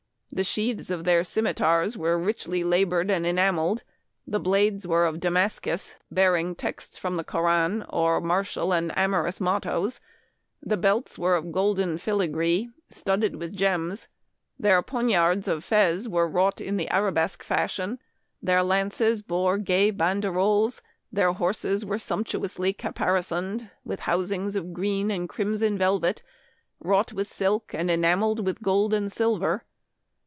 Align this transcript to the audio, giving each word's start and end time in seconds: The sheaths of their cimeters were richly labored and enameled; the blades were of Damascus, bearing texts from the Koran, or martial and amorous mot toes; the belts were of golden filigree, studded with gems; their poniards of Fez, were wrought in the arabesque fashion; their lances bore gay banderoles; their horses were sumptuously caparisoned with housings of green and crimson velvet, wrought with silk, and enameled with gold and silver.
The 0.33 0.45
sheaths 0.45 0.89
of 0.89 1.03
their 1.03 1.23
cimeters 1.25 1.97
were 1.97 2.17
richly 2.17 2.63
labored 2.63 3.11
and 3.11 3.27
enameled; 3.27 3.83
the 4.25 4.39
blades 4.39 4.87
were 4.87 5.05
of 5.05 5.19
Damascus, 5.19 5.97
bearing 6.09 6.55
texts 6.55 6.97
from 6.97 7.17
the 7.17 7.25
Koran, 7.25 7.83
or 7.89 8.21
martial 8.21 8.73
and 8.73 8.97
amorous 8.97 9.41
mot 9.41 9.63
toes; 9.63 9.99
the 10.63 10.77
belts 10.77 11.19
were 11.19 11.35
of 11.35 11.51
golden 11.51 11.97
filigree, 11.97 12.69
studded 12.87 13.35
with 13.35 13.53
gems; 13.53 14.07
their 14.57 14.81
poniards 14.81 15.49
of 15.49 15.65
Fez, 15.65 16.07
were 16.07 16.29
wrought 16.29 16.61
in 16.61 16.77
the 16.77 16.87
arabesque 16.91 17.43
fashion; 17.43 17.99
their 18.41 18.63
lances 18.63 19.21
bore 19.21 19.57
gay 19.57 19.91
banderoles; 19.91 20.81
their 21.11 21.33
horses 21.33 21.83
were 21.85 21.99
sumptuously 21.99 22.71
caparisoned 22.71 23.69
with 23.83 23.99
housings 23.99 24.55
of 24.55 24.71
green 24.71 25.11
and 25.11 25.27
crimson 25.27 25.77
velvet, 25.77 26.23
wrought 26.79 27.11
with 27.11 27.31
silk, 27.31 27.73
and 27.73 27.91
enameled 27.91 28.45
with 28.45 28.61
gold 28.63 28.93
and 28.93 29.11
silver. 29.11 29.65